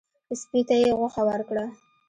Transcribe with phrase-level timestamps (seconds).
[0.41, 1.65] سپي ته یې غوښه ورکړه.